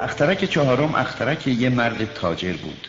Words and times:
اخترک 0.00 0.44
چهارم 0.44 0.94
اخترک 0.94 1.46
یه 1.46 1.68
مرد 1.68 2.14
تاجر 2.14 2.52
بود. 2.52 2.88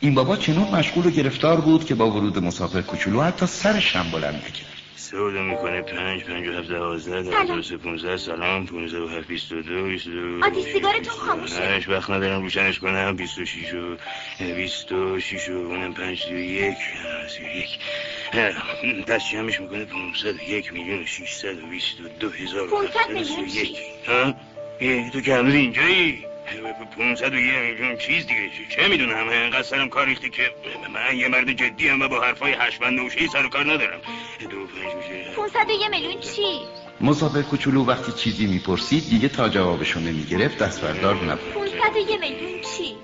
این 0.00 0.14
بابا 0.14 0.36
چنون 0.36 0.68
مشغول 0.68 1.06
و 1.06 1.10
گرفتار 1.10 1.60
بود 1.60 1.84
که 1.84 1.94
با 1.94 2.10
ورود 2.10 2.38
مسافر 2.38 2.82
کوچولو 2.82 3.22
حتی 3.22 3.46
سرش 3.46 3.96
هم 3.96 4.10
بلند 4.10 4.34
نکرد. 4.34 4.66
سودا 4.96 5.42
می‌کنه 5.42 5.82
پنج 5.82 6.24
پنج 6.24 6.48
و 6.48 6.52
هفت 6.52 6.68
دوازده 6.68 7.22
دوازده 7.22 7.62
سه 7.62 7.76
پونزده 7.76 8.16
سلام. 8.16 8.66
پونزده 8.66 9.00
و 9.00 9.08
هفت 9.08 9.28
بیست 9.28 9.52
و 9.52 9.62
دو 9.62 9.84
بیست 9.84 10.06
و 10.06 10.10
دو 10.10 10.46
آتی 10.46 10.62
سیگارتون 10.62 11.14
خاموشه. 11.14 11.62
هشت. 11.62 11.88
وقت 11.88 12.10
ندارم 12.10 12.42
روشنش 12.42 12.78
کنم. 12.78 13.16
بیست 13.16 13.38
و 13.38 13.44
شیش 13.44 13.74
و 13.74 13.96
بیست 14.54 14.92
و 14.92 15.20
شیش 15.20 15.48
و 15.48 15.52
اونم 15.52 15.94
پنج 15.94 16.18
سی 16.22 16.34
و 16.34 16.38
یک. 16.38 16.76
سی 17.28 17.42
و 17.42 17.46
یک. 17.56 17.78
پس 19.06 19.22
جمعش 19.32 19.60
می‌کنه 19.60 19.84
پونزد 19.84 20.40
و 20.40 20.50
یک 20.50 20.72
میلیون 20.72 21.02
و 21.02 21.06
شیشصد 21.06 21.62
و 21.62 21.66
بیست 21.70 22.00
و 22.00 22.08
دو 22.20 22.30
هزار 22.30 22.74
و 22.74 22.82
هفتصد 22.82 23.10
و 23.16 23.24
سی 23.24 23.42
و 23.42 23.64
یک. 24.80 25.12
تو 25.12 25.20
که 25.20 25.34
هنوز 25.34 25.54
اینجایی؟ 25.54 26.24
پونصد 26.96 27.34
و 27.34 27.36
یه 27.36 27.60
میلیون 27.60 27.96
چیز 27.96 28.26
دیگه 28.26 28.50
چه 28.68 28.88
می‌دونم 28.88 29.28
انقدر 29.28 29.62
سرم 29.62 29.88
کار 29.88 30.06
ریخته 30.06 30.28
که 30.28 30.42
من 30.94 31.16
یه 31.16 31.28
مرد 31.28 31.52
جدی 31.52 31.88
هم 31.88 32.02
و 32.02 32.08
با 32.08 32.20
حرفای 32.20 32.52
هشبند 32.52 33.00
نوشهی 33.00 33.28
سر 33.28 33.46
و 33.46 33.48
کار 33.48 33.64
ندارم 33.72 34.00
دو 34.40 34.66
پنج 34.66 34.94
میشه 34.94 35.30
501 35.36 35.90
میلیون 35.90 36.20
چی؟ 36.20 36.60
مسافر 37.00 37.42
کوچولو 37.42 37.84
وقتی 37.84 38.12
چیزی 38.12 38.46
می‌پرسید 38.46 39.10
دیگه 39.10 39.28
تا 39.28 39.48
جوابشو 39.48 40.00
نمی‌گرفت 40.00 40.58
دست 40.58 40.80
بردار 40.80 41.14
نبود 41.24 41.67
501 41.90 42.20
میلیون 42.20 42.60
چی؟ 42.60 42.96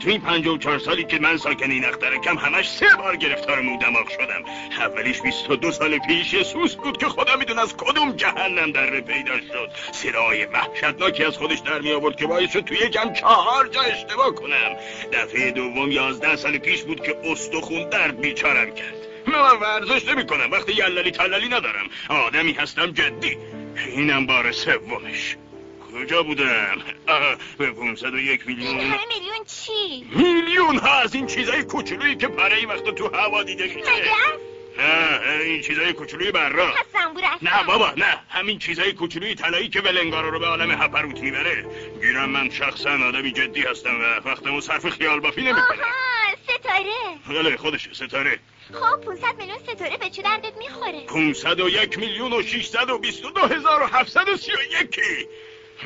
تو 0.00 0.10
این 0.10 0.20
پنج 0.20 0.46
و 0.46 0.58
چهار 0.58 0.78
سالی 0.78 1.04
که 1.04 1.18
من 1.18 1.36
ساکن 1.36 1.70
این 1.70 1.84
اخترکم 1.84 2.36
همش 2.36 2.70
سه 2.70 2.86
بار 2.98 3.16
گرفتار 3.16 3.60
مودماغ 3.60 4.08
شدم. 4.08 4.44
اولیش 4.80 5.20
بیست 5.20 5.50
و 5.50 5.56
دو 5.56 5.72
سال 5.72 5.98
پیش 5.98 6.32
یه 6.32 6.42
سوس 6.42 6.74
بود 6.74 6.96
که 6.96 7.06
خدا 7.06 7.36
میدون 7.36 7.58
از 7.58 7.76
کدوم 7.76 8.12
جهنم 8.12 8.72
در 8.72 9.00
پیدا 9.00 9.36
شد. 9.36 9.70
صدای 9.92 10.44
وحشتناکی 10.44 11.24
از 11.24 11.38
خودش 11.38 11.58
در 11.58 11.80
می 11.80 11.92
آورد 11.92 12.16
که 12.16 12.26
باعث 12.26 12.52
شد 12.52 12.60
تو 12.60 12.74
یکم 12.74 13.12
چهار 13.12 13.68
جا 13.68 13.80
اشتباه 13.80 14.34
کنم. 14.34 14.76
دفعه 15.12 15.50
دوم 15.50 15.92
یازده 15.92 16.36
سال 16.36 16.58
پیش 16.58 16.82
بود 16.82 17.00
که 17.00 17.16
استخون 17.24 17.88
در 17.88 18.10
بیچارم 18.10 18.74
کرد. 18.74 18.96
من 19.26 19.58
ورزش 19.60 20.08
نمی 20.08 20.26
کنم 20.26 20.50
وقتی 20.50 20.72
یللی 20.72 21.10
تللی 21.10 21.48
ندارم. 21.48 21.86
آدمی 22.08 22.52
هستم 22.52 22.86
جدی. 22.86 23.38
اینم 23.96 24.26
بار 24.26 24.52
سومش. 24.52 25.36
کجا 25.94 26.22
بودم؟ 26.22 26.82
به 27.58 27.70
501 27.70 28.46
میلیون. 28.46 28.78
این 28.78 28.90
همه 28.90 29.06
میلیون 29.08 29.44
چی؟ 29.44 30.06
میلیون 30.14 30.76
ها 30.76 31.00
از 31.00 31.14
این 31.14 31.26
چیزای 31.26 31.62
کوچولویی 31.62 32.16
که 32.16 32.28
برای 32.28 32.58
این 32.58 32.68
وقت 32.68 32.84
تو 32.84 33.16
هوا 33.16 33.42
دیده 33.42 33.64
میشه؟ 33.64 33.90
نه 34.78 35.20
این 35.40 35.62
چیزای 35.62 35.92
کوچولوی 35.92 36.30
برا 36.30 36.74
نه 37.42 37.64
بابا 37.66 37.90
نه. 37.96 38.18
همین 38.28 38.58
چیزای 38.58 38.92
کوچولوی 38.92 39.34
طلایی 39.34 39.68
که 39.68 39.80
ولنگارا 39.80 40.28
رو 40.28 40.38
به 40.38 40.46
عالم 40.46 40.70
هپروت 40.70 41.20
می‌بره. 41.20 41.66
گیرم 42.00 42.28
من 42.28 42.50
شخصا 42.50 42.90
آدمی 42.90 43.32
جدی 43.32 43.62
هستم 43.62 44.00
و 44.00 44.28
وقتمو 44.28 44.60
صرف 44.60 44.88
خیال 44.88 45.20
بافی 45.20 45.42
نمی‌کنم. 45.42 45.78
ستاره. 46.44 47.42
بله 47.42 47.56
خودش 47.56 47.88
ستاره. 47.92 48.38
خب 48.72 49.00
500 49.00 49.36
میلیون 49.38 49.58
ستاره 49.58 49.96
به 49.96 50.10
چه 50.10 50.22
دردت 50.22 50.56
می‌خوره؟ 50.58 51.06
501 51.06 51.98
میلیون 51.98 52.32
و 52.32 52.42
622 52.42 53.40
هزار 53.40 53.82
و 53.82 53.86
731 53.86 55.00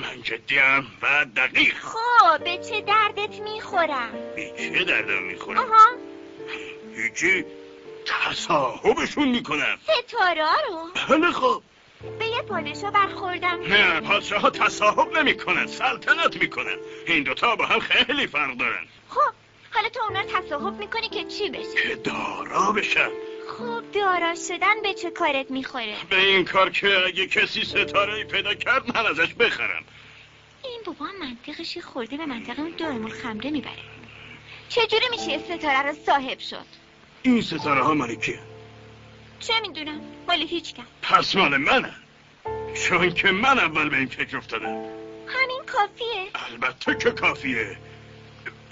من 0.02 0.22
جدیم 0.22 0.98
و 1.02 1.26
دقیق. 1.36 1.74
خب 1.74 2.44
به 2.44 2.58
چه 2.58 2.80
دردت 2.80 3.40
می‌خورم؟ 3.40 4.12
به 4.36 4.52
چه 4.58 4.84
دردم 4.84 5.22
می‌خورم؟ 5.22 5.58
آها. 5.58 5.86
هیچی 6.96 7.44
تصاحبشون 8.06 9.28
می‌کنم. 9.28 9.78
ستاره 9.82 10.44
رو؟ 10.68 10.90
بله 11.08 11.32
خب. 11.32 11.62
به 12.18 12.26
یه 12.26 12.42
پادشاه 12.42 12.90
برخوردم. 12.90 13.60
نه 13.62 14.00
پادشاه 14.00 14.40
ها 14.40 14.50
تصاحب 14.50 15.18
نمی‌کنن 15.18 15.66
سلطنت 15.66 16.36
می‌کنن. 16.36 16.76
این 17.06 17.22
دوتا 17.22 17.56
با 17.56 17.66
هم 17.66 17.80
خیلی 17.80 18.26
فرق 18.26 18.56
دارن. 18.56 18.86
خب 19.08 19.32
حالا 19.70 19.88
تو 19.88 20.02
اونا 20.02 20.22
تصاحب 20.22 20.74
می‌کنی 20.78 21.08
که 21.08 21.24
چی 21.24 21.50
بشه؟ 21.50 21.88
که 21.88 21.94
دارا 21.94 22.72
بشن. 22.72 23.10
خب. 23.48 23.82
دارا 23.92 24.34
شدن 24.48 24.82
به 24.82 24.94
چه 24.94 25.10
کارت 25.10 25.50
می‌خوره؟ 25.50 25.96
به 26.10 26.18
این 26.18 26.44
کار 26.44 26.70
که 26.70 26.88
اگه 27.06 27.26
کسی 27.26 27.64
ستاره 27.64 28.24
پیدا 28.24 28.54
کرد 28.54 28.96
من 28.96 29.06
ازش 29.06 29.34
بخرم. 29.34 29.84
این 30.64 30.80
بابا 30.86 31.06
منطقش 31.20 31.78
خورده 31.78 32.16
به 32.16 32.26
منطقه 32.26 32.62
اون 32.62 32.74
دائم 32.78 33.04
الخمره 33.04 33.50
می‌بره. 33.50 33.82
چجوری 34.68 35.06
میشه 35.10 35.38
ستاره 35.38 35.82
رو 35.82 35.94
صاحب 36.06 36.38
شد؟ 36.38 36.66
این 37.22 37.42
ستاره 37.42 37.82
ها 37.82 37.94
مال 37.94 38.14
کیه؟ 38.14 38.38
چه 39.40 39.60
می‌دونم؟ 39.60 40.00
مال 40.28 40.42
هیچ 40.42 40.74
کس. 40.74 40.84
پس 41.02 41.36
مال 41.36 41.56
منن 41.56 41.94
چون 42.74 43.10
که 43.14 43.30
من 43.30 43.58
اول 43.58 43.88
به 43.88 43.96
این 43.96 44.06
فکر 44.08 44.36
افتادم. 44.36 44.66
همین 45.26 45.60
کافیه. 45.66 46.30
البته 46.34 46.94
که 46.94 47.10
کافیه. 47.10 47.76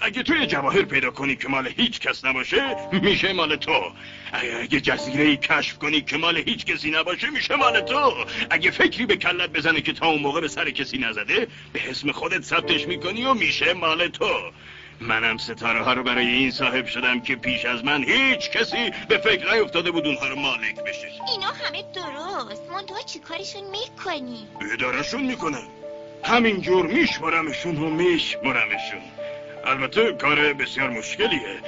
اگه 0.05 0.23
تو 0.23 0.35
یه 0.35 0.45
جواهر 0.45 0.81
پیدا 0.81 1.11
کنی 1.11 1.35
که 1.35 1.47
مال 1.47 1.67
هیچ 1.77 1.99
کس 1.99 2.25
نباشه 2.25 2.75
میشه 2.91 3.33
مال 3.33 3.55
تو. 3.55 3.91
اگه 4.33 4.57
اگه 4.57 4.81
جزیره 4.81 5.23
ای 5.23 5.37
کشف 5.37 5.77
کنی 5.77 6.01
که 6.01 6.17
مال 6.17 6.37
هیچ 6.37 6.65
کسی 6.65 6.91
نباشه 6.91 7.29
میشه 7.29 7.55
مال 7.55 7.81
تو. 7.81 8.13
اگه 8.49 8.71
فکری 8.71 9.05
به 9.05 9.15
کلت 9.17 9.49
بزنه 9.49 9.81
که 9.81 9.93
تا 9.93 10.07
اون 10.07 10.21
موقع 10.21 10.41
به 10.41 10.47
سر 10.47 10.69
کسی 10.69 10.97
نزده 10.97 11.47
به 11.73 11.89
اسم 11.89 12.11
خودت 12.11 12.43
ثبتش 12.43 12.87
می‌کنی 12.87 13.25
و 13.25 13.33
میشه 13.33 13.73
مال 13.73 14.07
تو. 14.07 14.51
منم 14.99 15.37
ستاره 15.37 15.83
ها 15.83 15.93
رو 15.93 16.03
برای 16.03 16.27
این 16.27 16.51
صاحب 16.51 16.85
شدم 16.85 17.19
که 17.19 17.35
پیش 17.35 17.65
از 17.65 17.85
من 17.85 18.03
هیچ 18.03 18.49
کسی 18.51 18.91
به 19.09 19.17
فکر 19.17 19.53
نیفتاده 19.53 19.91
بود 19.91 20.05
اونها 20.05 20.27
رو 20.27 20.35
مالک 20.35 20.75
بشه. 20.75 21.07
اینا 21.31 21.47
همه 21.47 21.83
درست. 21.95 22.61
منتها 22.71 23.01
چی 23.01 23.19
کارشون 23.19 23.63
می‌کنی 23.71 24.47
ادارشون 24.73 25.23
می‌کنم 25.23 25.67
همینجور 26.23 26.85
میشمرمشون 26.85 27.77
و 27.77 27.89
میشمرمشون 27.89 29.01
البته 29.65 30.13
کار 30.13 30.53
بسیار 30.53 30.89
مشکلیه. 30.89 31.59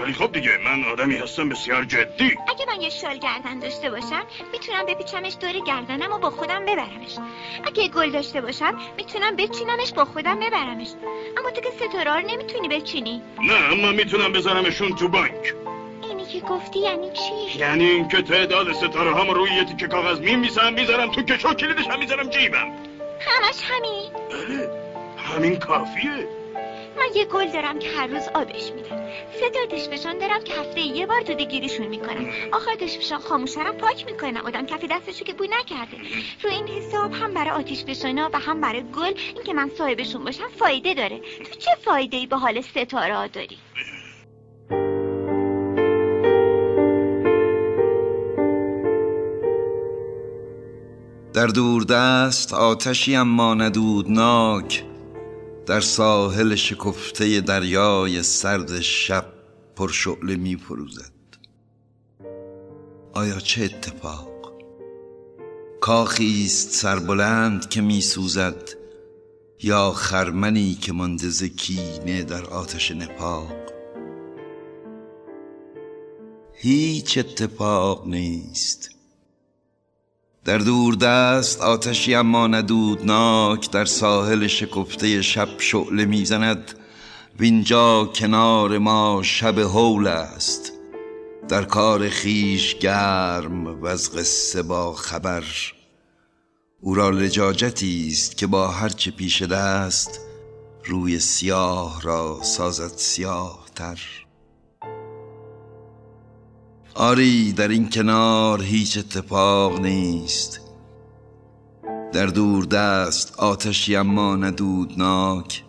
ولی 0.00 0.12
خب 0.12 0.32
دیگه 0.32 0.50
من 0.64 0.84
آدمی 0.84 1.16
هستم 1.16 1.48
بسیار 1.48 1.84
جدی. 1.84 2.36
اگه 2.48 2.66
من 2.66 2.80
یه 2.80 2.90
شال 2.90 3.18
گردن 3.18 3.58
داشته 3.58 3.90
باشم 3.90 4.22
می‌تونم 4.52 4.86
بپیچمش 4.86 5.36
دور 5.40 5.52
گردنم 5.66 6.12
و 6.12 6.18
با 6.18 6.30
خودم 6.30 6.64
ببرمش. 6.64 7.16
اگه 7.64 7.88
گل 7.88 8.10
داشته 8.10 8.40
باشم 8.40 8.78
می‌تونم 8.96 9.36
بچینمش 9.36 9.92
با 9.92 10.04
خودم 10.04 10.38
ببرمش. 10.38 10.88
اما 11.38 11.50
تو 11.50 11.60
که 11.60 11.70
ستاره 11.70 12.14
رو 12.14 12.20
نمی‌تونی 12.20 12.68
بچینی. 12.68 13.22
نه 13.42 13.72
اما 13.72 13.92
می‌تونم 13.92 14.32
بذارمشون 14.32 14.94
تو 14.94 15.08
بانک. 15.08 15.54
اینی 16.02 16.26
که 16.26 16.40
گفتی 16.40 16.78
یعنی 16.78 17.10
چی؟ 17.12 17.58
یعنی 17.58 17.84
اینکه 17.84 18.22
تعداد 18.22 18.72
ستاره 18.72 19.14
هم 19.14 19.30
روی 19.30 19.50
یه 19.50 19.64
تیکه 19.64 19.88
کاغذ 19.88 20.20
میمیسم 20.20 20.72
می‌ذارم 20.72 21.10
تو 21.10 21.22
کشو 21.22 21.54
کلیدش 21.54 21.86
هم 21.86 21.98
می‌ذارم 21.98 22.30
جیبم. 22.30 22.68
همش 23.20 23.60
همین. 23.62 24.10
بله 24.30 24.70
همین 25.16 25.56
کافیه. 25.58 26.39
یه 27.16 27.24
گل 27.24 27.52
دارم 27.52 27.78
که 27.78 27.88
هر 27.88 28.06
روز 28.06 28.28
آبش 28.34 28.72
میدم. 28.72 29.06
سه 29.40 29.50
تا 29.50 29.76
دشفشان 29.76 30.18
دارم 30.18 30.44
که 30.44 30.54
هفته 30.54 30.80
یه 30.80 31.06
بار 31.06 31.20
دوده 31.20 31.44
گیریشون 31.44 31.86
می‌کنم. 31.86 32.26
آخر 32.52 32.74
دشفشان 32.74 33.18
خاموشرم 33.18 33.72
پاک 33.72 34.06
می‌کنم. 34.06 34.46
آدم 34.46 34.66
کف 34.66 34.84
دستشو 34.90 35.24
که 35.24 35.34
بو 35.34 35.44
نکرده. 35.44 35.96
رو 36.42 36.50
این 36.50 36.68
حساب 36.68 37.12
هم 37.12 37.34
برای 37.34 37.50
آتیش 37.50 37.84
فشانا 37.84 38.30
و 38.32 38.38
هم 38.38 38.60
برای 38.60 38.82
گل 38.82 39.12
اینکه 39.34 39.52
من 39.52 39.70
صاحبشون 39.78 40.24
باشم 40.24 40.48
فایده 40.56 40.94
داره. 40.94 41.18
تو 41.18 41.58
چه 41.58 41.70
فایده 41.84 42.16
ای 42.16 42.26
به 42.26 42.36
حال 42.36 42.60
ستاره 42.60 43.16
ها 43.16 43.26
داری؟ 43.26 43.58
در 51.34 51.46
دوردست 51.46 52.54
آتشی 52.54 53.16
اما 53.16 53.54
ندودناک 53.54 54.84
در 55.70 55.80
ساحل 55.80 56.54
شکفته 56.54 57.40
دریای 57.40 58.22
سرد 58.22 58.80
شب 58.80 59.26
پرشعله 59.76 60.36
می 60.36 60.56
فروزد. 60.56 61.12
آیا 63.12 63.38
چه 63.38 63.64
اتفاق؟ 63.64 64.52
کاخی 65.80 66.44
است 66.44 66.70
سربلند 66.72 67.68
که 67.68 67.80
می 67.80 68.00
سوزد 68.00 68.70
یا 69.62 69.92
خرمنی 69.92 70.74
که 70.74 70.92
مانده 70.92 71.48
کینه 71.48 72.22
در 72.22 72.44
آتش 72.44 72.90
نپاق؟ 72.90 73.52
هیچ 76.54 77.18
اتفاق 77.18 78.06
نیست. 78.06 78.99
در 80.50 80.58
دوردست 80.58 81.60
آتشی 81.60 82.14
اما 82.14 82.46
ندودناک 82.46 83.70
در 83.70 83.84
ساحل 83.84 84.46
شکفته 84.46 85.22
شب 85.22 85.48
شعله 85.58 86.04
می‌زند. 86.04 86.78
وینجا 87.38 88.04
کنار 88.14 88.78
ما 88.78 89.20
شب 89.22 89.58
هول 89.58 90.06
است. 90.06 90.72
در 91.48 91.64
کار 91.64 92.08
خیش 92.08 92.74
گرم 92.74 93.80
و 93.80 93.86
از 93.86 94.16
قصه 94.16 94.62
با 94.62 94.94
خبر. 94.94 95.44
او 96.80 96.94
را 96.94 97.10
لجاجتی 97.10 98.08
است 98.12 98.36
که 98.36 98.46
با 98.46 98.68
هرچه 98.68 99.10
پیش 99.10 99.42
دست 99.42 100.20
روی 100.84 101.20
سیاه 101.20 102.02
را 102.02 102.38
سازد 102.42 102.92
سیاه 102.96 103.66
تر 103.74 104.00
آری 107.00 107.52
در 107.52 107.68
این 107.68 107.90
کنار 107.90 108.62
هیچ 108.62 108.98
اتفاق 108.98 109.80
نیست. 109.80 110.60
در 112.12 112.26
دور 112.26 112.64
دست 112.64 113.34
آتشی 113.38 113.96
اما 113.96 114.36
ندودناک 114.36 115.64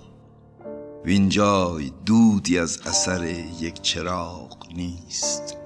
وینجای 1.06 1.92
دودی 2.06 2.60
از 2.60 2.82
اثر 2.86 3.24
یک 3.60 3.82
چراغ 3.82 4.58
نیست. 4.76 5.61